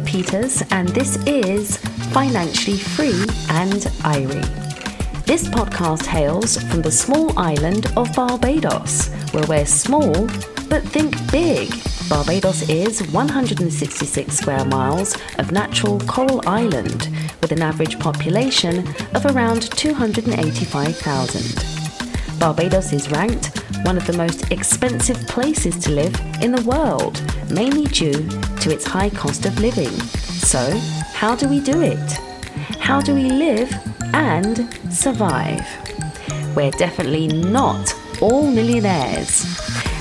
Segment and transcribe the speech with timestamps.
[0.00, 1.76] Peters, and this is
[2.12, 4.44] Financially Free and Irie.
[5.24, 10.26] This podcast hails from the small island of Barbados, where we're small
[10.68, 11.72] but think big.
[12.08, 17.08] Barbados is 166 square miles of natural coral island
[17.40, 22.38] with an average population of around 285,000.
[22.38, 27.84] Barbados is ranked one of the most expensive places to live in the world, mainly
[27.86, 28.28] due
[28.60, 29.90] to its high cost of living.
[29.90, 30.76] So,
[31.12, 32.10] how do we do it?
[32.80, 33.72] How do we live
[34.14, 35.66] and survive?
[36.56, 39.44] We're definitely not all millionaires.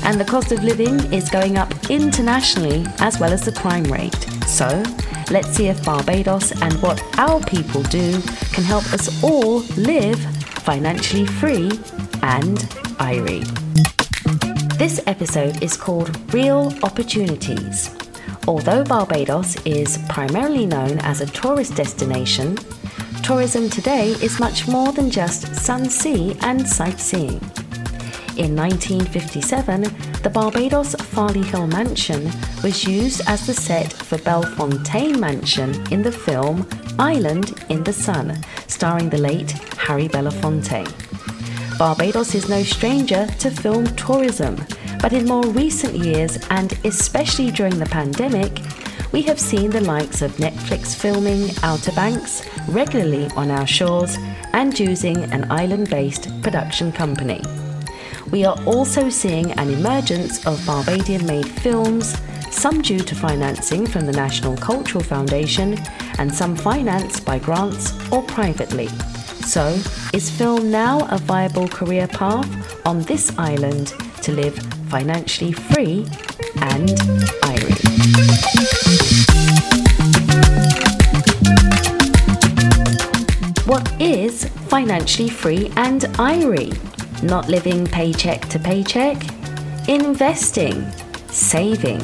[0.04, 4.16] And the cost of living is going up internationally as well as the crime rate.
[4.48, 4.84] So,
[5.30, 8.22] let's see if Barbados and what our people do
[8.54, 10.20] can help us all live
[10.64, 11.72] financially free
[12.22, 13.44] and irie.
[14.78, 17.96] This episode is called Real Opportunities.
[18.48, 22.58] Although Barbados is primarily known as a tourist destination,
[23.24, 27.42] tourism today is much more than just sun, sea, and sightseeing.
[28.38, 29.82] In 1957,
[30.22, 32.32] the Barbados Farley Hill Mansion
[32.64, 36.68] was used as the set for Bellefontaine Mansion in the film
[37.00, 41.07] Island in the Sun, starring the late Harry Belafonte.
[41.78, 44.56] Barbados is no stranger to film tourism,
[45.00, 48.62] but in more recent years, and especially during the pandemic,
[49.12, 54.18] we have seen the likes of Netflix filming Outer Banks regularly on our shores
[54.54, 57.44] and using an island based production company.
[58.32, 62.18] We are also seeing an emergence of Barbadian made films,
[62.50, 65.78] some due to financing from the National Cultural Foundation
[66.18, 68.90] and some financed by grants or privately.
[69.48, 69.80] So,
[70.14, 74.60] is film now a viable career path on this island to live
[74.90, 76.06] financially free
[76.58, 76.90] and
[77.48, 77.78] irie?
[83.66, 86.76] What is financially free and irie?
[87.24, 89.16] Not living paycheck to paycheck?
[89.88, 90.86] Investing,
[91.30, 92.04] saving,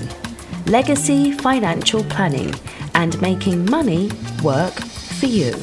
[0.67, 2.55] legacy financial planning,
[2.95, 4.09] and making money
[4.41, 4.75] work
[5.19, 5.53] for you.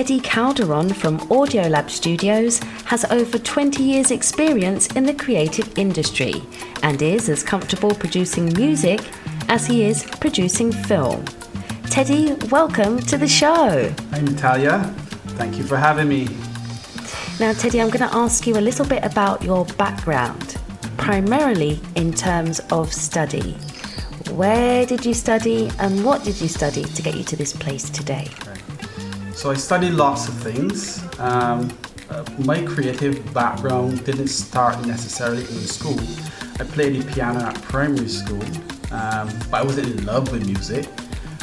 [0.00, 6.42] Teddy Calderon from Audiolab Studios has over 20 years' experience in the creative industry
[6.82, 9.02] and is as comfortable producing music
[9.50, 11.22] as he is producing film.
[11.90, 13.92] Teddy, welcome to the show.
[14.12, 14.78] Hi, Natalya.
[15.36, 16.28] Thank you for having me.
[17.38, 20.56] Now, Teddy, I'm going to ask you a little bit about your background,
[20.96, 23.52] primarily in terms of study.
[24.30, 27.90] Where did you study and what did you study to get you to this place
[27.90, 28.30] today?
[29.40, 31.02] So I studied lots of things.
[31.18, 31.74] Um,
[32.10, 35.98] uh, my creative background didn't start necessarily in school.
[36.58, 38.42] I played the piano at primary school,
[38.92, 40.86] um, but I wasn't in love with music.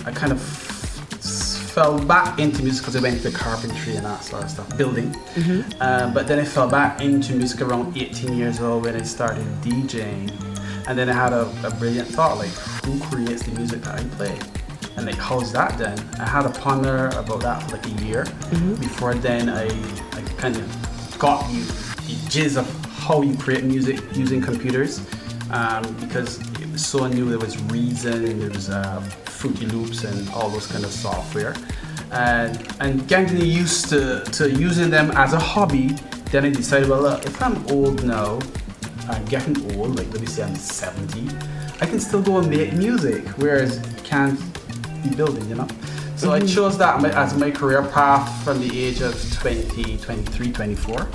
[0.05, 4.43] I kind of fell back into music because I went into carpentry and that sort
[4.43, 5.11] of stuff, building.
[5.33, 5.81] Mm-hmm.
[5.81, 9.43] Uh, but then I fell back into music around 18 years old when I started
[9.63, 10.29] DJing.
[10.87, 12.53] And then I had a, a brilliant thought like,
[12.85, 14.37] who creates the music that I play?
[14.97, 15.97] And they how's that then.
[16.19, 18.23] I had a ponder about that for like a year.
[18.25, 18.75] Mm-hmm.
[18.75, 19.65] Before then, I,
[20.17, 24.99] I kind of got you the jizz of how you create music using computers
[25.51, 27.29] um, because it was so new.
[27.29, 31.55] There was Reason and there was uh, Fruity Loops and all those kind of software.
[32.11, 35.89] And, and getting used to, to using them as a hobby,
[36.31, 38.39] then I decided, well, look, if I'm old now,
[39.09, 41.29] I'm getting old, like let me say I'm 70,
[41.79, 44.56] I can still go and make music, whereas can't be
[45.15, 45.67] building, you know.
[46.15, 46.43] So mm-hmm.
[46.43, 51.09] I chose that as my career path from the age of 20, 23, 24,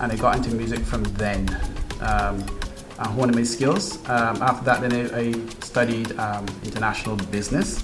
[0.00, 1.48] and I got into music from then.
[2.00, 2.44] Um,
[2.98, 3.96] and honing my skills.
[4.08, 7.82] Um, after that, then I, I studied um, international business.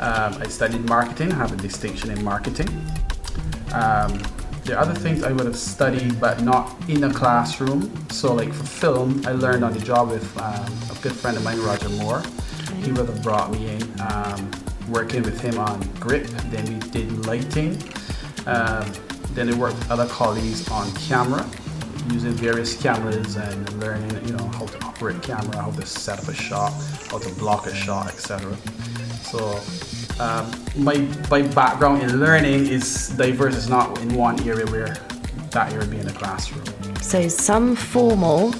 [0.00, 1.32] Um, I studied marketing.
[1.32, 2.68] I have a distinction in marketing.
[3.72, 4.22] Um,
[4.64, 7.92] there are other things I would have studied, but not in a classroom.
[8.10, 11.42] So, like for film, I learned on the job with um, a good friend of
[11.42, 12.22] mine, Roger Moore
[12.82, 14.50] he would have brought me in, um,
[14.88, 16.26] working with him on grip.
[16.50, 17.82] Then we did lighting.
[18.46, 18.90] Um,
[19.32, 21.46] then I worked with other colleagues on camera,
[22.10, 26.28] using various cameras and learning, you know, how to operate camera, how to set up
[26.28, 26.72] a shot,
[27.10, 28.56] how to block a shot, etc.
[29.22, 29.60] So
[30.20, 30.96] um, my
[31.30, 33.54] my background in learning is diverse.
[33.56, 34.96] It's not in one area where
[35.50, 36.64] that area being a classroom.
[37.00, 38.52] So some formal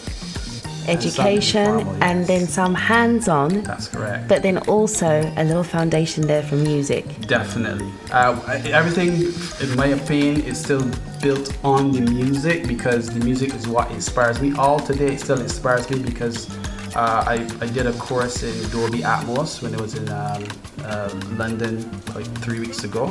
[0.88, 3.62] education and, and then some hands on.
[3.62, 4.28] That's correct.
[4.28, 7.04] But then also a little foundation there for music.
[7.26, 7.90] Definitely.
[8.10, 10.88] Uh, everything, in my opinion, is still
[11.20, 14.54] built on the music because the music is what inspires me.
[14.56, 16.48] All today it still inspires me because
[16.96, 20.42] Uh, I, I did a course in Dolby Atmos when it was in um,
[20.82, 21.72] uh, London
[22.16, 23.04] like three weeks ago.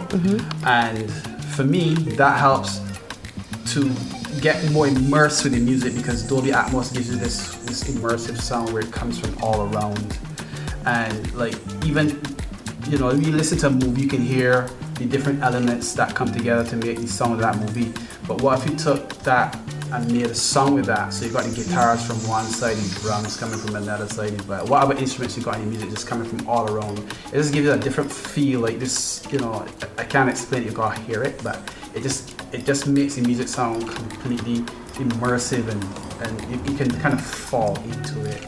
[0.66, 1.06] And
[1.56, 2.82] for me, that helps
[3.74, 3.82] to
[4.42, 8.74] get more immersed with the music because Dolby Atmos gives you this, this immersive sound
[8.74, 10.18] where it comes from all around.
[10.86, 12.22] And like even
[12.90, 16.16] you know, if you listen to a movie, you can hear the different elements that
[16.16, 17.92] come together to make the sound of that movie.
[18.28, 19.60] But what if you took that
[19.92, 21.14] and made a song with that?
[21.14, 24.70] So you got the guitars from one side, the drums coming from another side, but
[24.70, 27.00] what other instruments you got in your music just coming from all around.
[27.00, 28.62] It just gives you a different feel.
[28.62, 30.68] Like this, you know, I I can't explain it.
[30.68, 31.60] You gotta hear it, but
[31.94, 34.60] it just it just makes the music sound completely
[34.96, 35.84] immersive and
[36.20, 38.44] and you, you can kind of fall into it.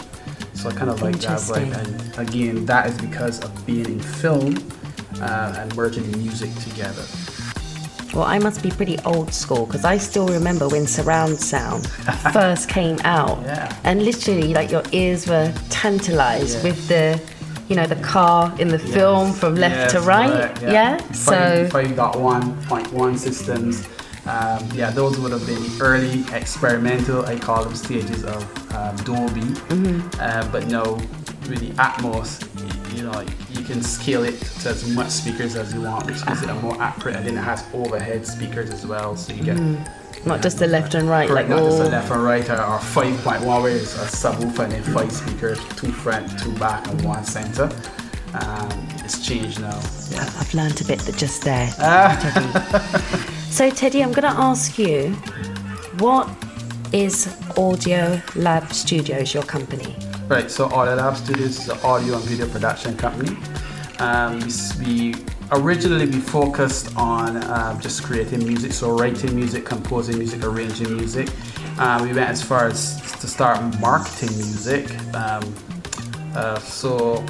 [0.56, 1.74] So I kind of like that vibe.
[1.78, 4.56] And again, that is because of being in film
[5.22, 7.04] uh, and merging music together.
[8.14, 11.88] Well, I must be pretty old school because I still remember when surround sound
[12.34, 13.40] first came out.
[13.44, 13.74] Yeah.
[13.84, 16.64] And literally, like your ears were tantalized Yeah.
[16.64, 17.22] with the,
[17.70, 20.32] you know, the car in the film from left Yes, to right.
[20.32, 20.98] correct, yeah.
[21.12, 23.88] So, 5.1.1 systems.
[24.26, 29.42] Um, yeah, those would have been early experimental, I call them stages of um, Dolby.
[29.42, 30.20] Mm-hmm.
[30.20, 30.96] Uh, but no,
[31.48, 32.44] with the Atmos,
[32.96, 36.42] you know, you can scale it to as much speakers as you want, which gives
[36.44, 39.58] it a more accurate, and then it has overhead speakers as well, so you get
[40.30, 41.88] not just the left and right, Correct, like not just all.
[41.88, 45.60] a left and right or, or 5.1 where it's a subwoofer and then five speakers,
[45.76, 47.64] two front, two back and one center.
[48.36, 49.82] Um, it's changed now.
[50.12, 50.32] Yeah.
[50.38, 51.74] I've learned a bit that just there.
[51.80, 52.16] Ah.
[52.22, 53.34] Teddy.
[53.50, 55.14] so, Teddy, I'm going to ask you,
[55.98, 56.30] what
[56.94, 59.96] is Audio Lab Studios, your company?
[60.28, 63.36] Right, so Audio Lab Studios is an audio and video production company.
[63.98, 64.40] Um,
[64.80, 70.44] we, we originally we focused on um, just creating music, so writing music, composing music,
[70.44, 71.30] arranging music.
[71.80, 74.90] Um, we went as far as to start marketing music.
[75.16, 75.56] Um,
[76.36, 77.24] uh, so,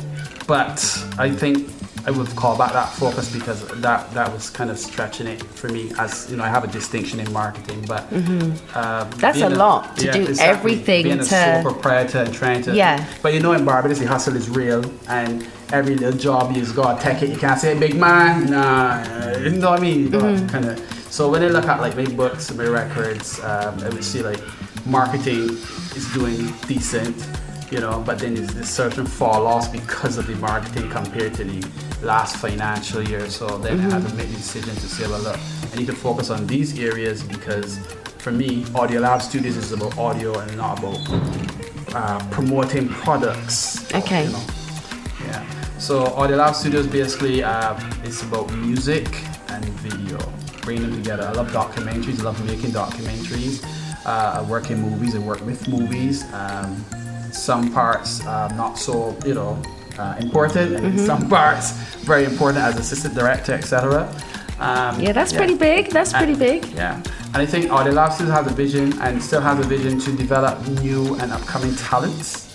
[0.48, 0.80] but
[1.18, 1.70] I think
[2.10, 5.68] I would call back that focus because that that was kind of stretching it for
[5.70, 5.92] me.
[6.00, 9.20] As you know, I have a distinction in marketing, but uh, Mm-hmm.
[9.24, 13.06] That's being a lot to do everything being a sole proprietor and trying to Yeah.
[13.24, 16.98] but you know in Barbados the hustle is real and every little job you've gotta
[17.08, 17.30] take it.
[17.30, 20.00] You can't say big man, nah you know what I mean?
[20.06, 20.48] You Mm-hmm.
[20.54, 20.74] kinda
[21.16, 24.22] so when I look at like my books and my records, um, I would see
[24.32, 24.42] like
[24.98, 25.44] marketing
[26.00, 26.40] is doing
[26.72, 27.16] decent,
[27.72, 31.44] you know, but then there's this certain fall off because of the marketing compared to
[31.44, 31.66] the
[32.02, 33.30] last financial year.
[33.30, 35.40] So then I had to make the decision to say, well look,
[35.72, 37.78] I need to focus on these areas because
[38.18, 41.00] for me, Audio Lab Studios is about audio and not about
[41.96, 43.94] uh, promoting products.
[43.94, 44.26] Okay.
[44.26, 44.44] You know.
[45.26, 45.78] Yeah.
[45.78, 49.08] So Audio Lab Studios basically uh, it's about music
[49.50, 50.18] and video,
[50.64, 51.24] bringing them together.
[51.24, 52.20] I love documentaries.
[52.20, 53.64] I love making documentaries.
[54.06, 55.16] Uh, I work in movies.
[55.16, 56.24] I work with movies.
[56.34, 56.84] Um,
[57.34, 59.62] some parts uh, not so you know
[59.98, 61.06] uh, important, and Mm-hmm.
[61.06, 61.72] some parts
[62.06, 64.08] very important as assistant director, etc.
[64.60, 65.90] Um, Yeah, that's pretty big.
[65.92, 66.66] That's pretty big.
[66.74, 66.96] Yeah,
[67.34, 70.12] and I think Audio Lab still has a vision and still has a vision to
[70.12, 72.48] develop new and upcoming talents,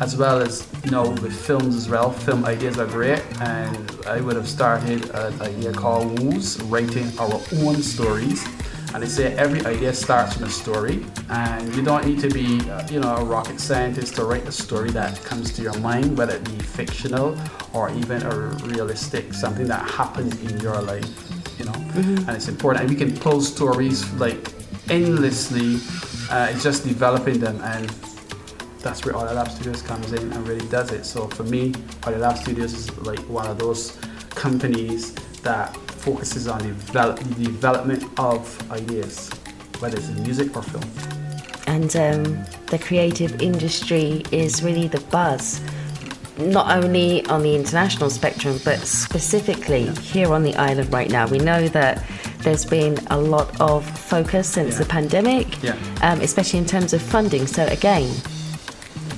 [0.00, 2.10] as well as you know with films as well.
[2.10, 7.40] Film ideas are great, and I would have started an idea called Woos, writing our
[7.64, 8.44] own stories.
[8.96, 12.58] And they say every idea starts from a story, and you don't need to be,
[12.70, 16.16] uh, you know, a rocket scientist to write a story that comes to your mind,
[16.16, 17.38] whether it be fictional
[17.74, 18.34] or even a
[18.64, 21.26] realistic, something that happened in your life
[21.58, 21.74] you know?
[21.94, 22.84] And it's important.
[22.84, 24.52] And we can pull stories like
[24.88, 25.78] endlessly
[26.30, 27.60] uh, it's just developing them.
[27.62, 27.88] And
[28.80, 31.04] that's where Audio Lab Studios comes in and really does it.
[31.04, 31.74] So for me
[32.04, 33.98] Audio Lab Studios is like one of those
[34.30, 35.76] companies that
[36.06, 39.28] focuses on the develop, the development of ideas
[39.80, 40.84] whether it's in music or film
[41.66, 42.22] and um,
[42.72, 45.60] the creative industry is really the buzz
[46.38, 51.38] not only on the international spectrum but specifically here on the island right now we
[51.38, 52.04] know that
[52.44, 54.78] there's been a lot of focus since Yeah.
[54.82, 55.76] the pandemic Yeah.
[56.02, 58.08] um, especially in terms of funding so again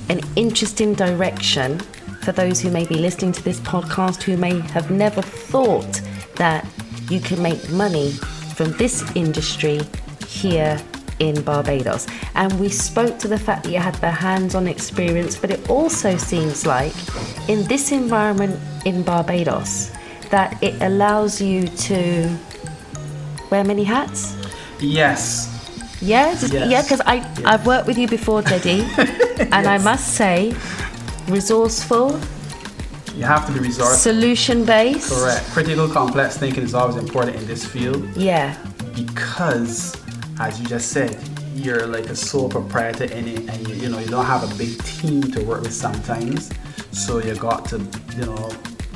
[0.09, 1.79] an interesting direction
[2.25, 6.01] for those who may be listening to this podcast who may have never thought
[6.37, 6.65] that
[7.09, 8.11] you can make money
[8.55, 9.79] from this industry
[10.27, 10.79] here
[11.19, 12.07] in Barbados.
[12.35, 15.69] And we spoke to the fact that you had the hands on experience, but it
[15.69, 16.93] also seems like
[17.49, 19.91] in this environment in Barbados
[20.29, 22.29] that it allows you to
[23.49, 24.35] wear many hats.
[24.79, 25.47] yes
[26.01, 26.71] Yeah, just, Yes.
[26.71, 28.87] yeah, because I I've worked with you before, Teddy,
[29.51, 30.55] and I must say,
[31.27, 32.15] resourceful,
[33.19, 35.11] you have to be resourceful solution based.
[35.11, 38.55] correct critical complex thinking is always important in this field Yeah,
[38.95, 39.95] because,
[40.39, 41.11] as you just said,
[41.55, 44.55] you're like a sole proprietor in it and you, you know you don't have a
[44.57, 46.49] big team to work with sometimes
[46.91, 47.77] so you got to
[48.17, 48.49] you know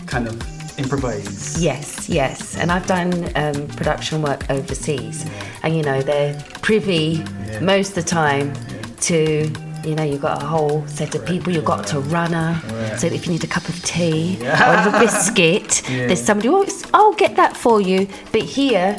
[0.06, 0.36] kind of
[0.80, 2.58] improvise Yes, yes.
[2.58, 5.24] And I've done um, production work overseas.
[5.62, 7.60] And, you know, they're privy Yeah.
[7.60, 8.54] most of the time
[9.02, 9.48] to,
[9.84, 11.52] you know, you've got a whole set of people.
[11.54, 12.60] You've got a runner.
[12.98, 14.92] So if you need a cup of tea Yeah.
[14.92, 16.08] or a biscuit, Yeah.
[16.08, 18.08] there's somebody, oh, I'll get that for you.
[18.32, 18.98] But here,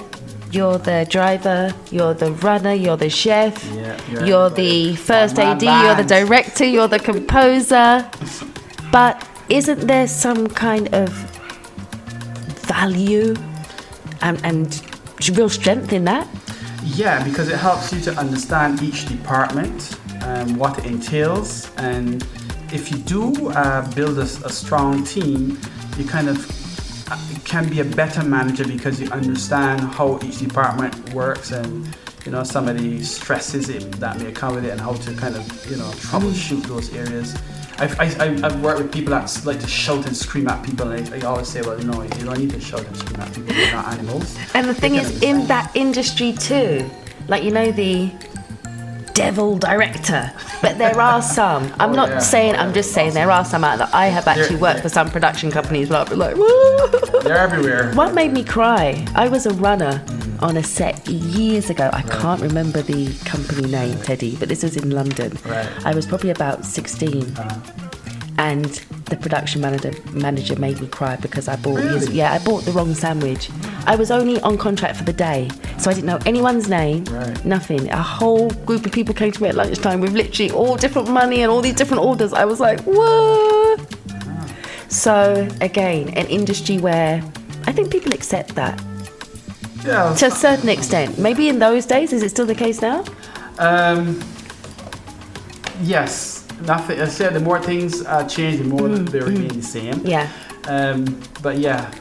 [0.50, 5.62] you're the driver, you're the runner, you're the chef, Yeah, you're you're the first AD,
[5.62, 8.08] you're the director, you're the composer.
[8.92, 11.08] But isn't there some kind of
[12.66, 13.34] value
[14.22, 14.80] and, and
[15.36, 16.26] real strength in that?
[16.84, 22.26] Yeah, because it helps you to understand each department, um, what it entails, and
[22.72, 25.58] if you do uh, build a, a strong team,
[25.98, 26.38] you kind of
[27.12, 32.32] uh, can be a better manager because you understand how each department works and you
[32.32, 35.36] know some of the stresses it, that may come with it and how to kind
[35.36, 37.34] of you know troubleshoot those areas.
[37.76, 40.90] I've, I, I- I've worked with people that like to shout and scream at people,
[40.92, 43.34] and I, I always say, well, no, you don't need to shout and scream at
[43.34, 43.52] people.
[43.52, 44.38] They're not animals.
[44.54, 45.40] And the thing is, understand.
[45.42, 46.88] in that industry too,
[47.28, 48.10] like you know, the
[49.14, 50.30] devil director,
[50.60, 51.72] but there are some.
[51.80, 52.18] I'm Oh, not yeah.
[52.18, 53.88] saying, I'm just saying there are some out there.
[53.92, 57.92] I have actually worked for some production companies where I've been like, "Whoa." They're everywhere.
[57.94, 59.04] What made me cry?
[59.14, 60.04] I was a runner
[60.40, 61.88] on a set years ago.
[61.92, 65.38] I can't remember the company name, Teddy, but this was in London.
[65.46, 65.68] Right.
[65.86, 67.36] I was probably about 16.
[67.36, 67.83] Uh,
[68.36, 68.64] And
[69.06, 72.72] the production manager manager made me cry because I bought his, yeah I bought the
[72.72, 73.48] wrong sandwich.
[73.86, 75.48] I was only on contract for the day,
[75.78, 77.44] so I didn't know anyone's name, Right.
[77.44, 77.88] nothing.
[77.90, 81.42] A whole group of people came to me at lunchtime with literally all different money
[81.42, 82.32] and all these different orders.
[82.32, 83.80] I was like, what?
[84.88, 87.22] So again, an industry where
[87.66, 88.82] I think people accept that
[89.84, 90.14] yeah.
[90.14, 91.18] to a certain extent.
[91.18, 93.04] Maybe in those days, is it still the case now?
[93.58, 94.20] Um,
[95.82, 97.00] yes, nothing.
[97.00, 100.00] I said the more things uh, change, the more they remain the same.
[100.04, 100.30] Yeah.
[100.66, 101.92] Um, but yeah,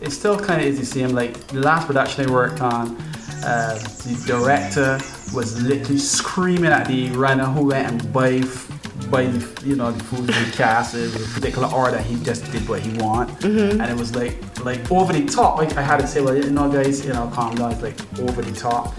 [0.00, 1.10] it still kind of is the same.
[1.10, 2.96] Like the last production I worked on,
[3.44, 4.98] uh, the director
[5.34, 8.40] was literally screaming at the runner who went and buy,
[9.10, 11.98] buy the, you know, the food the cast in a particular order.
[11.98, 15.56] He just did what he want, and it was like like over the top.
[15.58, 17.72] Like I had to say, well, you know, guys, you know, calm down.
[17.72, 18.94] It's like over the top.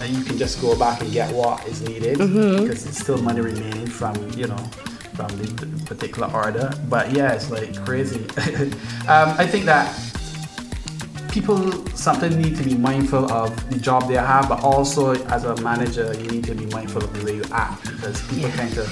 [0.00, 3.40] And you can just go back and get what is needed because it's still money
[3.40, 4.56] remaining from you know
[5.16, 6.72] from the particular order.
[6.88, 8.20] But yeah, it's like crazy.
[9.08, 9.86] um, I think that
[11.30, 11.58] people
[11.96, 16.12] sometimes need to be mindful of the job they have, but also as a manager,
[16.14, 18.56] you need to be mindful of the way you act because people Yeah.
[18.56, 18.86] kind of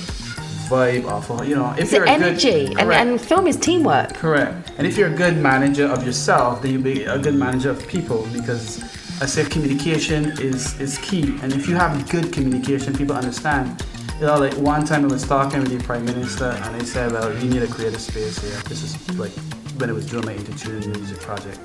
[0.68, 3.56] vibe off of you know if It's you're a good- energy, and, and film is
[3.56, 4.14] teamwork.
[4.14, 4.72] Correct.
[4.78, 7.86] And if you're a good manager of yourself, then you'll be a good manager of
[7.88, 8.80] people because
[9.20, 11.38] I say communication is, is key.
[11.42, 13.84] And if you have good communication, people understand.
[14.18, 17.12] You know, like one time I was talking with the Prime Minister and they said,
[17.12, 18.60] well, you need to create a creative space here.
[18.68, 19.32] This is like
[19.78, 21.58] when I was doing my Intertune music project.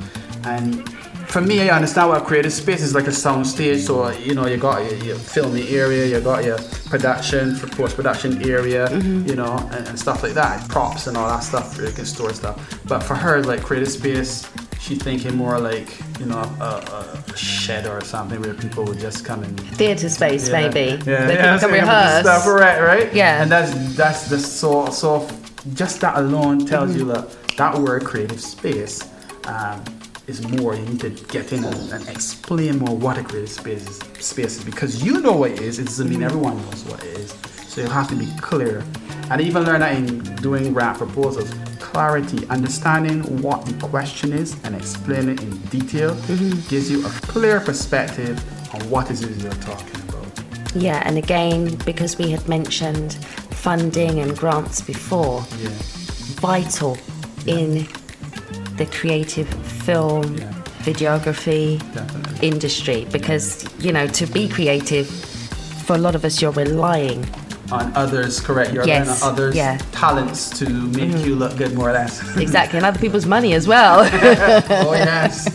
[0.44, 0.88] And
[1.28, 3.82] for me, I understand what a creative space is like a sound stage.
[3.82, 8.48] So, you know, you got your, your filming area, you got your production, for post-production
[8.50, 9.28] area, mm-hmm.
[9.28, 10.68] you know, and, and stuff like that.
[10.70, 12.80] Props and all that stuff, where you can store stuff.
[12.88, 14.50] But for her, like creative space,
[14.80, 19.26] she's thinking more like, you know, a, a shed or something where people would just
[19.26, 20.70] come and Theatre space, yeah.
[20.70, 21.04] maybe.
[21.06, 22.22] Yeah, yeah, so rehearse.
[22.22, 23.14] Stuff, right, right.
[23.14, 23.42] Yeah.
[23.42, 25.28] And that's that's the so so.
[25.74, 29.04] Just that alone tells you that that word creative space
[29.46, 29.84] um,
[30.28, 30.76] is more.
[30.76, 34.58] You need to get in and, and explain more what a creative space is, space
[34.58, 35.80] is because you know what it is.
[35.80, 37.32] It doesn't mean everyone knows what it is.
[37.68, 38.84] So you have to be clear.
[39.30, 41.54] And even learn that in doing rap proposals.
[41.92, 46.60] Clarity, understanding what the question is and explain it in detail mm-hmm.
[46.70, 48.38] gives you a clear perspective
[48.76, 50.28] on what it is you're talking about.
[50.76, 53.14] Yeah, and again, because we had mentioned
[53.66, 55.70] funding and grants before, Yeah.
[56.42, 56.98] vital
[57.46, 57.88] in
[58.76, 59.48] the creative
[59.88, 60.54] film, Yeah.
[60.84, 62.48] videography Definitely.
[62.48, 65.08] industry because, you know, to be creative,
[65.86, 67.26] for a lot of us, you're relying.
[67.72, 68.74] On others, correct?
[68.74, 69.78] You're Yes, relying on others' yeah.
[69.78, 69.92] Mm-hmm.
[69.92, 72.22] talents to make you look good, more or less.
[72.38, 74.00] Exactly, and other people's money as well.
[74.14, 75.48] oh yes.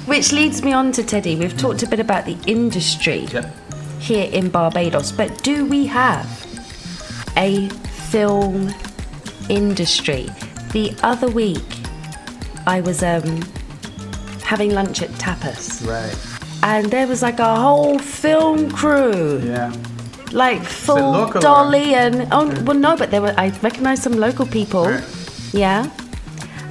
[0.06, 1.36] Which leads me on to Teddy.
[1.36, 3.54] We've talked a bit about the industry Yep.
[4.00, 6.26] here in Barbados, but do we have
[7.36, 7.68] a
[8.10, 8.72] film
[9.48, 10.28] industry?
[10.72, 11.62] The other week,
[12.66, 13.42] I was um,
[14.42, 16.16] having lunch at Tapas, Right.
[16.64, 19.72] and there was like a whole film crew, Yeah.
[20.34, 24.86] Like full dolly and oh well no, but there were I recognised some local people.
[24.86, 25.04] Right.
[25.52, 25.90] Yeah.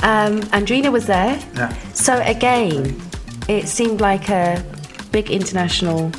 [0.03, 1.39] Um, Andrina was there.
[1.55, 1.74] Yeah.
[1.93, 3.01] So again,
[3.48, 4.63] it seemed like a
[5.12, 6.12] big international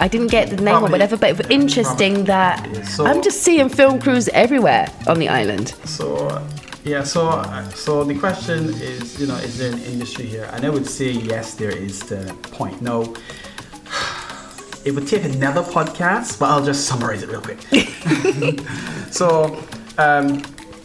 [0.00, 3.06] I didn't get the name Probably- or whatever, but it was interesting that Yeah, so-
[3.06, 5.74] I'm just seeing film crews everywhere on the island.
[5.84, 6.40] So,
[6.84, 7.42] yeah, so
[7.74, 10.48] so the question is, you know, is there an industry here?
[10.52, 12.00] And I would say yes, there is.
[12.00, 12.80] The point.
[12.80, 13.14] No,
[14.84, 17.60] it would take another podcast, but I'll just summarize it real quick.
[19.10, 19.62] so,
[19.98, 20.42] um,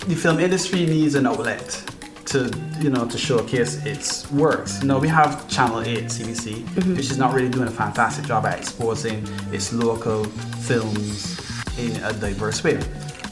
[0.07, 1.83] the film industry needs an outlet
[2.25, 4.83] to, you know, to showcase its works.
[4.83, 8.59] Know, we have Channel 8, CBC, which is not really doing a fantastic job at
[8.59, 11.39] exposing its local films
[11.77, 12.79] in a diverse way.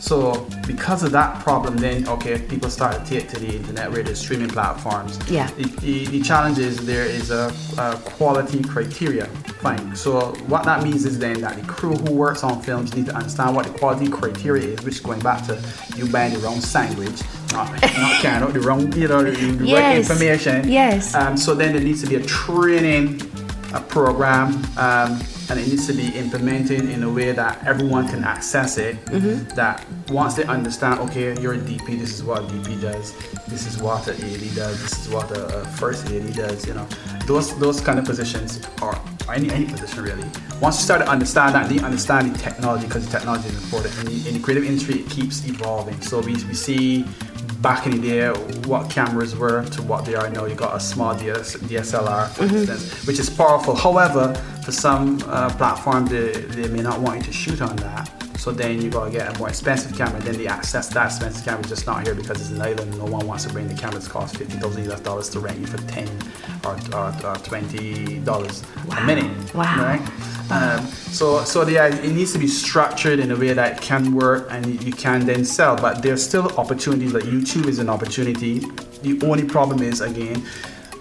[0.05, 4.03] So because of that problem, then okay, people start to take to the internet where
[4.03, 5.17] there's streaming platforms.
[5.27, 5.49] Yeah.
[5.57, 9.25] The, the, the challenge is there is a, a quality criteria.
[9.65, 9.95] Fine.
[9.95, 13.15] So what that means is then that the crew who works on films need to
[13.15, 15.59] understand what the quality criteria is, which is going back to
[15.95, 17.81] you buying the wrong sandwich, not, not
[18.21, 20.11] carrying out the wrong, you know, the, the right Yes.
[20.11, 20.69] information.
[20.69, 21.15] Yes.
[21.15, 23.21] Um, so then there needs to be a training
[23.73, 28.23] a program um, and it needs to be implemented in a way that everyone can
[28.23, 29.47] access it mm-hmm.
[29.55, 33.13] that once they understand okay you're a dp this is what a dp does
[33.47, 36.65] this is what an AD does this is what uh, a, a first AD does
[36.67, 36.87] you know.
[37.27, 38.99] Those those kind of positions are
[39.31, 40.27] any, any position really.
[40.61, 43.97] Once you start to understand that you understand the technology because the technology is important
[43.99, 45.99] in the, in the creative industry it keeps evolving.
[46.01, 47.05] So we, we see
[47.61, 48.29] back in the day
[48.67, 50.45] what cameras were to what they are now.
[50.45, 52.55] You got a small DS, DSLR, for mm-hmm.
[52.55, 53.75] instance, which is powerful.
[53.75, 58.11] However, for some uh, platforms, they, they may not want you to shoot on that.
[58.39, 60.19] So then you gotta get a more expensive camera.
[60.21, 62.97] Then the access to that expensive camera is just not here because it's an island.
[62.97, 64.07] No one wants to bring the camera cameras.
[64.07, 66.07] Cost fifty thousand US dollars to rent you for ten
[66.65, 68.63] or, or, or twenty dollars
[68.97, 69.53] a minute.
[69.55, 69.83] Wow.
[69.83, 70.51] Right?
[70.51, 74.13] Um, so, so the, it needs to be structured in a way that it can
[74.13, 75.75] work and you can then sell.
[75.75, 77.13] But there's still opportunities.
[77.13, 78.59] Like YouTube is an opportunity.
[79.01, 80.45] The only problem is again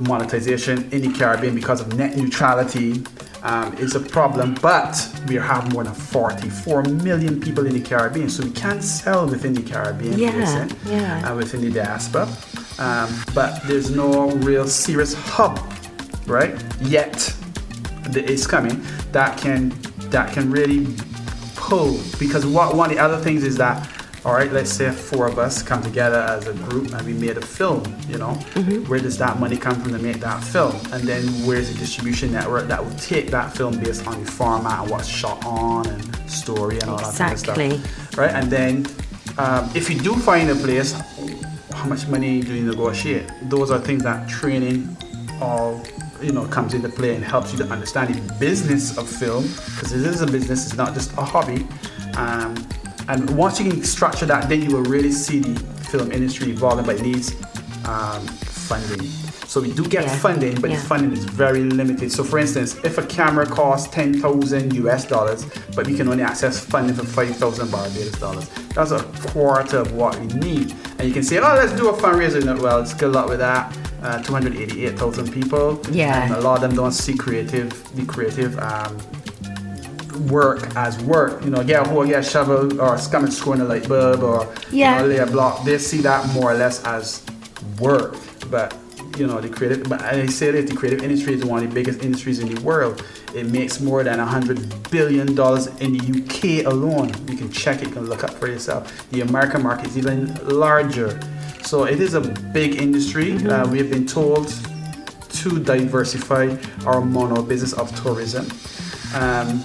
[0.00, 3.02] monetization in the Caribbean because of net neutrality
[3.44, 4.54] um, is a problem.
[4.60, 4.96] But
[5.28, 9.54] we have more than 44 million people in the Caribbean, so we can't sell within
[9.54, 11.30] the Caribbean Yeah, basin, yeah.
[11.30, 12.26] uh, within the diaspora.
[12.78, 15.60] Um, but there's no real serious hub,
[16.26, 16.54] right?
[16.80, 17.32] Yet
[18.10, 19.72] that is coming that can
[20.10, 20.86] that can really
[21.56, 23.88] pull because what one of the other things is that
[24.24, 27.36] all right let's say four of us come together as a group and we made
[27.36, 28.34] a film you know?
[28.86, 30.74] Where does that money come from to make that film?
[30.92, 34.80] And then where's the distribution network that will take that film based on the format
[34.82, 37.56] and what's shot on and story and all that kind of stuff?
[38.16, 38.86] Right and then
[39.38, 40.92] um, if you do find a place
[41.72, 43.26] how much money do you negotiate?
[43.42, 44.96] Those are things that training
[45.40, 45.82] all
[46.22, 49.92] you know comes into play and helps you to understand the business of film because
[49.92, 51.66] it is a business it's not just a hobby.
[52.16, 52.54] Um,
[53.08, 56.84] and once you can structure that then you will really see the film industry evolving
[56.86, 57.32] but it needs
[57.86, 59.06] um, funding
[59.46, 60.16] so we do get Yeah.
[60.16, 60.76] funding but Yeah.
[60.78, 65.44] the funding is very limited so for instance if a camera costs 10,000 US dollars
[65.76, 70.18] but we can only access funding for 5,000 Barbados dollars that's a quarter of what
[70.18, 73.28] we need and you can say oh let's do a fundraiser well it's good luck
[73.28, 76.24] with that uh, 288,000 people Yeah.
[76.24, 78.96] and a lot of them don't see creative the creative um,
[80.30, 81.44] work as work.
[81.44, 83.88] You know, get a hoe, get a shovel, or scum and screw in a light
[83.88, 84.96] bulb, or Yeah.
[84.96, 85.64] you know, lay a block.
[85.64, 87.22] They see that more or less as
[87.78, 88.16] work.
[88.50, 88.74] But
[89.18, 89.84] you know, the creative.
[89.88, 92.60] But I say that the creative industry is one of the biggest industries in the
[92.62, 93.04] world.
[93.34, 94.58] It makes more than a hundred
[94.90, 97.12] billion dollars in the UK alone.
[97.28, 97.88] You can check it.
[97.88, 99.08] You can look up for yourself.
[99.10, 101.18] The American market is even larger.
[101.64, 103.36] So it is a big industry.
[103.46, 104.52] Uh, we have been told
[105.30, 108.46] to diversify our mono business of tourism.
[109.14, 109.62] Um,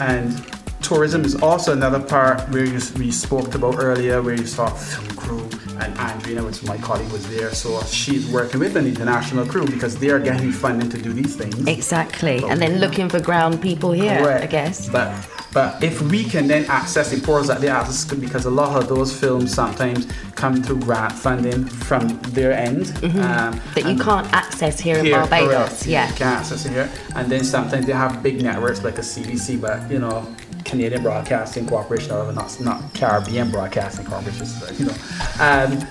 [0.00, 0.44] and
[0.82, 5.08] tourism is also another part where you, we spoke about earlier, where you saw film
[5.16, 5.42] crew
[5.80, 7.52] and Andrina, which my colleague was there.
[7.52, 11.36] So she's working with an international crew because they are getting funding to do these
[11.36, 11.66] things.
[11.66, 12.42] Exactly.
[12.44, 14.44] And then looking for ground people here, Correct.
[14.44, 14.88] I guess.
[14.88, 15.12] But
[15.52, 18.88] but if we can then access the portals that they access, because a lot of
[18.88, 22.88] those films sometimes come through grant funding from their end.
[23.02, 23.74] Um, Mm-hmm.
[23.74, 25.86] That you can't access here in here, Barbados.
[25.86, 26.08] Yeah.
[26.08, 26.90] You can't access it here.
[27.16, 30.26] And then sometimes they have big networks like a CBC, but you know,
[30.64, 34.46] Canadian Broadcasting Corporation or not not Caribbean Broadcasting Corporation,
[34.78, 34.94] you know.
[35.40, 35.82] And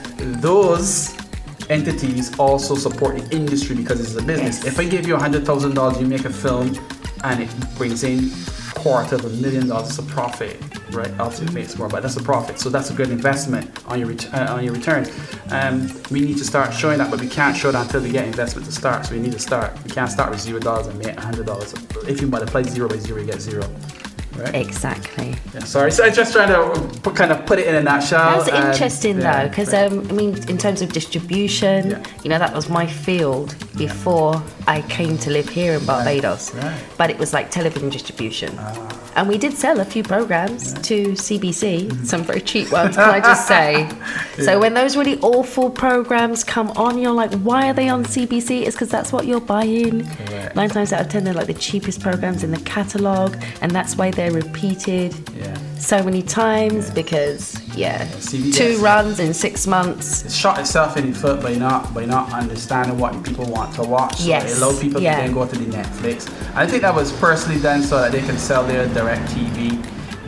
[0.42, 1.18] those
[1.70, 4.64] entities also support the industry because it's a business.
[4.64, 4.66] Yes.
[4.66, 6.78] If I give you a hundred thousand dollars, you make a film
[7.24, 8.30] and it brings in
[8.88, 10.56] quarter of a million dollars of profit,
[10.92, 11.12] right?
[11.42, 12.58] It makes more, but that's a profit.
[12.58, 15.10] So that's a good investment on your ret- uh, on your returns.
[15.52, 18.26] Um, we need to start showing that, but we can't show that until we get
[18.26, 19.06] investment to start.
[19.06, 19.74] So we need to start.
[19.84, 21.74] We can't start with zero dollars and make a hundred dollars.
[22.08, 23.68] If you multiply zero by zero, you get zero.
[24.38, 24.56] Right?
[24.56, 25.36] Exactly.
[25.54, 28.38] Yeah, sorry, so I just trying to put, kind of put it in a nutshell.
[28.38, 29.92] That's and- interesting yeah, though, because right.
[29.92, 32.04] um, I mean, in terms of distribution, Yeah.
[32.24, 36.54] you know, that was my field before I came to live here in Barbados.
[36.56, 36.64] right.
[36.66, 36.80] Ah.
[36.98, 38.56] But it was like television distribution,
[39.18, 42.06] and we did sell a few programs to CBC, Mm-hmm.
[42.06, 43.90] some very cheap ones, can I just say?
[44.48, 48.62] So when those really awful programs come on, you're like, why are they on CBC?
[48.68, 50.06] It's because that's what you're buying.
[50.08, 50.56] Correct.
[50.56, 53.96] Nine times out of ten, they're like the cheapest programs in the catalogue, and that's
[53.98, 55.56] why they're repeated Yeah.
[55.80, 58.56] so many times because yeah, CBS.
[58.56, 60.26] two runs in six months.
[60.26, 63.84] It shot itself in the foot by not by not understanding what people want to
[63.84, 64.18] watch.
[64.18, 65.16] So Yes, it allowed people yeah.
[65.16, 66.28] to then go to the Netflix.
[66.56, 69.72] I think that was personally done so that they can sell their direct TV.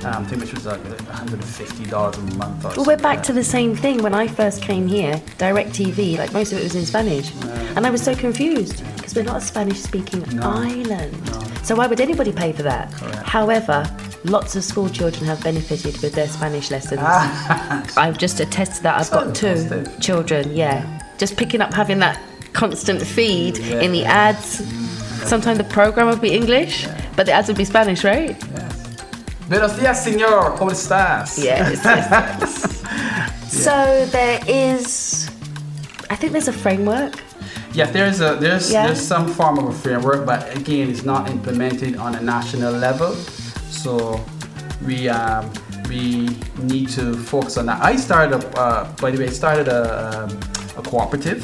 [0.05, 2.63] Um, I think which was like $150 a month.
[2.65, 4.01] Or Well, we're back to the same thing.
[4.01, 7.33] When I first came here, Direct TV, like most of it was in Spanish,
[7.75, 10.49] and I was so confused because we're not a Spanish-speaking No.
[10.51, 11.25] island.
[11.31, 11.41] No.
[11.63, 12.91] So why would anybody pay for that?
[12.93, 13.17] Correct.
[13.27, 13.85] However,
[14.25, 17.01] lots of school children have benefited with their Spanish lessons.
[17.03, 17.85] Ah.
[17.97, 18.97] I've just attested that.
[18.99, 19.99] I've So got two positive.
[19.99, 20.51] children.
[20.55, 20.83] Yeah,
[21.17, 22.19] just picking up having that
[22.53, 23.81] constant feed Yeah.
[23.81, 24.63] in the ads.
[25.27, 28.35] Sometimes the program would be English, but the ads would be Spanish, right?
[28.55, 28.75] Yes.
[29.49, 30.55] Buenos días, señor.
[30.57, 31.37] ¿Cómo estás?
[31.37, 31.81] Yes.
[31.83, 32.75] yes, yes.
[33.49, 35.29] So there is,
[36.09, 37.13] I think there's a framework.
[37.79, 38.87] Yeah, there's a there's Yeah.
[38.87, 43.13] there's some form of a framework, but again, it's not implemented on a national level.
[43.83, 44.19] So
[44.85, 45.49] we um,
[45.87, 46.27] we
[46.61, 47.81] need to focus on that.
[47.81, 50.29] I started a uh, by the way, I started a, um,
[50.75, 51.41] a cooperative,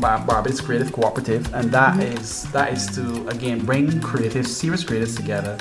[0.00, 5.16] Bar- Barbados Creative Cooperative, and that is that is to again bring creative, serious creatives
[5.16, 5.58] together.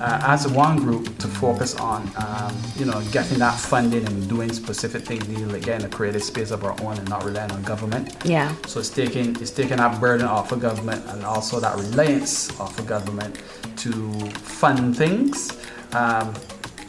[0.00, 4.52] Uh, as one group to focus on, um, you know, getting that funding and doing
[4.52, 8.16] specific things, like getting a creative space of our own and not relying on government.
[8.24, 8.54] Yeah.
[8.66, 12.78] So it's taking it's taking that burden off of government and also that reliance off
[12.78, 13.42] of government
[13.78, 15.58] to fund things.
[15.92, 16.32] Um,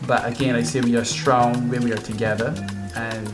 [0.05, 2.53] but again, I say we are strong when we are together,
[2.95, 3.33] and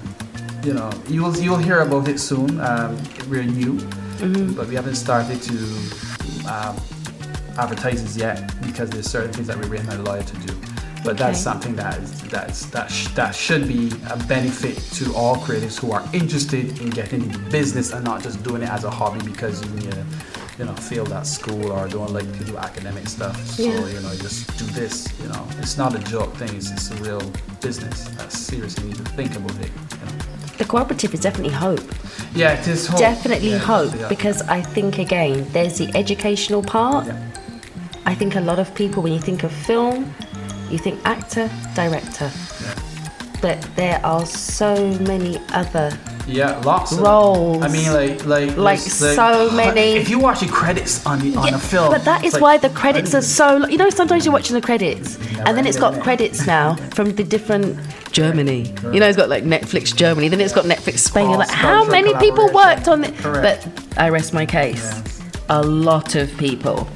[0.64, 2.60] you know you'll you'll hear about it soon.
[2.62, 2.98] Um,
[3.30, 3.80] we're new,
[4.56, 5.58] but we haven't started to
[6.48, 6.78] um,
[7.58, 10.54] advertise this yet because there's certain things that we're waiting on a to do.
[11.04, 11.44] But that's Okay.
[11.44, 15.92] something that is that's that sh- that should be a benefit to all creatives who
[15.92, 19.62] are interested in getting into business and not just doing it as a hobby because
[19.84, 20.04] you uh,
[20.58, 23.38] you know failed at school or don't like to do academic stuff.
[23.46, 23.86] So Yeah.
[23.88, 25.08] you know just do this.
[25.22, 26.56] You know it's not a joke thing.
[26.56, 27.22] It's, it's a real
[27.62, 28.06] business.
[28.18, 28.76] That's serious.
[28.80, 29.70] You need to think about it.
[29.92, 30.12] You know.
[30.58, 31.84] The cooperative is definitely hope.
[32.34, 33.00] Yeah, it is hope.
[33.00, 34.08] Definitely Yeah, hope yeah.
[34.10, 37.06] because I think again there's the educational part.
[37.06, 37.20] Yeah.
[38.06, 40.14] I think a lot of people when you think of film,
[40.70, 42.32] you think actor, director.
[42.62, 42.76] Yeah.
[43.42, 45.92] But there are so many other
[46.28, 47.62] Yeah, lots of Roles.
[47.64, 51.48] I mean, like, like, Like so many- If you watch the credits on the on
[51.48, 53.68] Yeah, a film, But that is like- why the credits are so.
[53.68, 56.04] You know, sometimes you're watching the credits, and then it's got ending.
[56.04, 57.78] credits now from the different
[58.12, 58.74] Germany.
[58.94, 61.30] You know, it's got like Netflix Germany, then it's got Netflix Spain.
[61.30, 63.16] You're like, how many people worked on it?
[63.18, 63.68] Correct.
[63.76, 64.82] But I rest my case.
[64.84, 65.22] Yes.
[65.50, 66.88] A lot of people.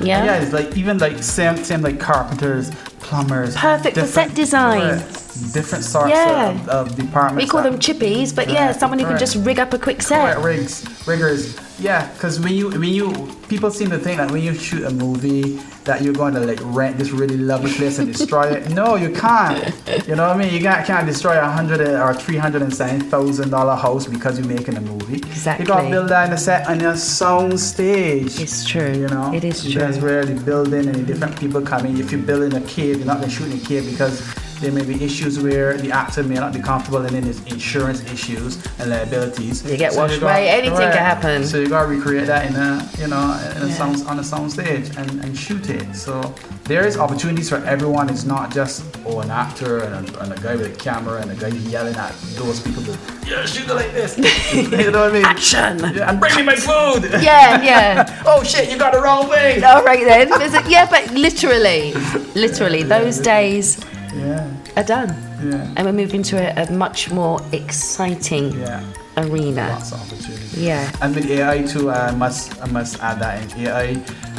[0.00, 0.24] Yeah?
[0.24, 3.56] Yeah, it's like even like same same like carpenters, plumbers.
[3.56, 5.00] Perfect for set design.
[5.00, 5.27] correct.
[5.52, 6.50] Different sorts Yeah.
[6.50, 7.44] of, of departments.
[7.44, 10.36] We call them chippies, but yeah, someone who can just rig up a quick set.
[10.36, 11.56] Correct, rigs, riggers.
[11.80, 13.12] Yeah, because when you when you
[13.48, 16.58] people seem to think that when you shoot a movie that you're going to like
[16.64, 18.68] rent this really lovely place and destroy it.
[18.70, 19.72] No, you can't.
[20.06, 20.52] You know what I mean?
[20.52, 24.38] You can't, can't destroy a hundred or three hundred and seven thousand dollar house because
[24.38, 25.16] you're making a movie.
[25.16, 25.64] Exactly.
[25.64, 28.38] You gotta build that in a set on your sound stage.
[28.40, 28.92] It's true.
[28.92, 29.80] You know, It is true.
[29.80, 31.96] That's where the building and different people coming.
[31.98, 34.20] If you build in a cave, you're not gonna shoot in a cave because
[34.60, 38.02] there may be issues where the actor may not be comfortable, and then there's insurance
[38.12, 39.64] issues and liabilities.
[39.64, 41.44] You get washed you gotta- away, anything can happen.
[41.46, 43.22] So you gotta recreate that in a, you know,
[43.56, 43.74] in a Yeah.
[43.74, 45.94] sound, on a sound stage and, and shoot it.
[45.94, 48.10] So there is opportunities for everyone.
[48.10, 51.30] It's not just oh an actor and a, and a guy with a camera and
[51.30, 54.18] a guy yelling at those people to yeah shoot it like this.
[54.54, 55.24] you know what I mean?
[55.24, 55.78] Action.
[55.94, 57.04] Yeah, and bring me my food.
[57.28, 58.22] Yeah, yeah.
[58.26, 59.62] oh shit, you got the wrong way.
[59.62, 60.28] All right then.
[60.68, 61.92] Yeah, but literally,
[62.34, 63.78] literally, those days
[64.14, 65.08] Yeah, are done,
[65.42, 68.82] yeah, and we're moving to a, a much more exciting yeah.
[69.16, 69.68] arena.
[69.70, 70.56] Lots of opportunities.
[70.56, 70.90] Yeah.
[71.02, 73.66] And with AI too, I must I must add that in.
[73.66, 73.92] AI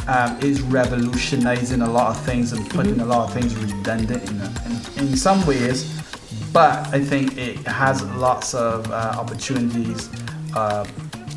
[0.08, 3.10] um, is revolutionizing a lot of things and putting Mm-hmm.
[3.10, 4.40] a lot of things redundant in,
[4.72, 5.84] in in some ways,
[6.52, 10.08] but I think it has lots of uh, opportunities
[10.56, 10.84] uh,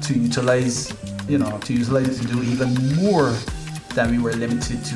[0.02, 0.92] to utilize,
[1.30, 3.32] you know, to utilize it to do even more
[3.96, 4.96] than we were limited to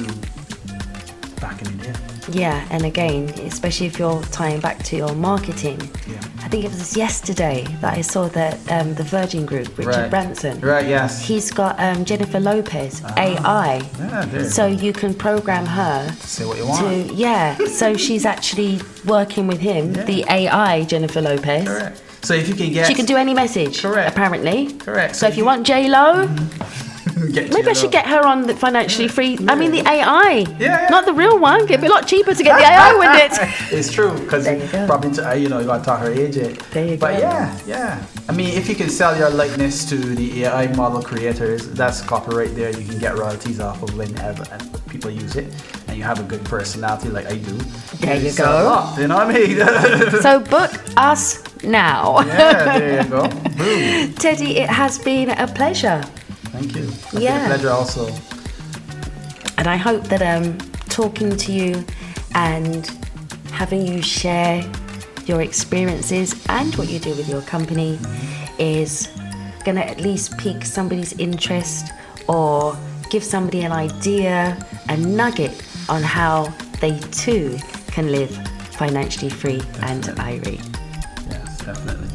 [1.40, 1.94] back in the day.
[2.30, 6.20] Yeah, and again, especially if you're tying back to your marketing, Yeah.
[6.44, 10.10] I think it was yesterday that I saw that um, the Virgin Group, Richard Right.
[10.10, 11.22] Branson, Right, yes.
[11.26, 16.68] he's got um, Jennifer Lopez AI, Yeah, so you can program her Say what you
[16.68, 16.82] want.
[17.08, 17.58] to yeah.
[17.68, 20.04] So she's actually working with him, Yeah.
[20.04, 21.68] the AI Jennifer Lopez.
[21.68, 22.02] Correct.
[22.24, 24.10] So if you can get She can do any message, Correct.
[24.12, 24.74] apparently.
[24.80, 25.16] Correct.
[25.16, 26.87] So So if you you- want J Lo, get
[27.54, 29.38] maybe I should get her on the financially free.
[29.48, 30.88] I mean the AI, yeah.
[30.90, 31.64] not the real one.
[31.64, 33.34] It'd be a lot cheaper to get the AI, wouldn't it?
[33.74, 36.60] it's true because you probably to, uh, you know you got to talk her agent.
[36.72, 37.20] There you but go.
[37.20, 38.06] yeah, yeah.
[38.30, 42.56] I mean, if you can sell your likeness to the AI model creators, that's copyright
[42.56, 42.70] there.
[42.78, 44.46] You can get royalties off of whenever
[44.90, 45.54] people use it,
[45.88, 47.54] and you have a good personality like I do.
[48.00, 48.70] There you sell go.
[48.70, 50.22] lot, you know what I mean?
[50.22, 52.22] So book us now.
[52.22, 53.28] yeah, there you go.
[53.28, 54.14] Boom.
[54.14, 56.04] Teddy, it has been a pleasure.
[56.58, 56.84] Thank you.
[56.86, 57.44] It's been Yeah.
[57.44, 58.12] a pleasure also.
[59.60, 60.58] And I hope that um,
[60.90, 61.86] talking to you
[62.34, 62.90] and
[63.52, 64.64] having you share
[65.26, 68.00] your experiences and what you do with your company
[68.58, 69.08] is
[69.66, 71.92] going to at least pique somebody's interest
[72.28, 72.76] or
[73.12, 74.58] give somebody an idea,
[74.90, 78.32] a nugget on how they too can live
[78.72, 80.60] financially free and irie.
[81.30, 82.08] Yes, definitely.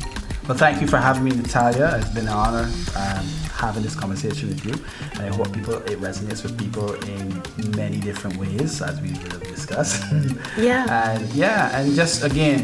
[0.49, 1.99] Well, thank you for having me, Natalya.
[2.01, 3.27] It's been an honor um,
[3.63, 4.75] having this conversation with you.
[5.15, 7.41] And I hope people it resonates with people in
[7.77, 10.03] many different ways, as we will discuss.
[10.59, 10.85] Yeah.
[10.91, 12.61] and yeah, and just again,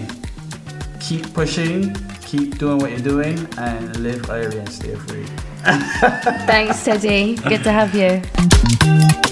[1.00, 5.26] keep pushing, keep doing what you're doing, and live Irie and stay free.
[6.50, 7.37] Thanks, Teddy.
[7.37, 9.28] Good to have you.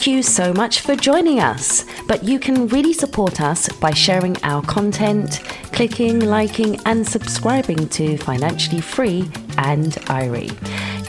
[0.00, 1.84] Thank you so much for joining us.
[2.08, 5.40] But you can really support us by sharing our content,
[5.72, 10.56] clicking, liking, and subscribing to Financially Free and Irie.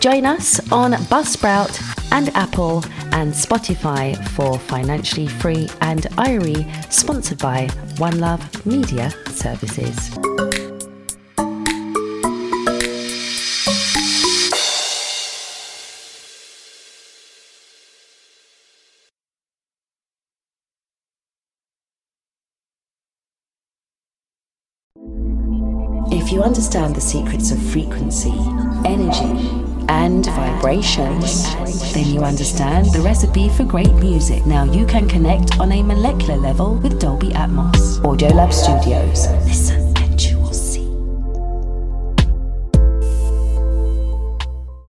[0.02, 1.72] Join us on Buzzsprout
[2.12, 10.61] and Apple and Spotify for Financially Free and Irie, sponsored by One Love Media Services.
[26.42, 28.34] You understand the secrets of frequency,
[28.84, 29.48] energy,
[29.90, 31.54] and vibrations,
[31.94, 34.44] then you understand the recipe for great music.
[34.48, 38.04] Now you can connect on a molecular level with Dolby Atmos.
[38.04, 39.28] Audio Lab Studios.
[39.46, 39.91] Listen.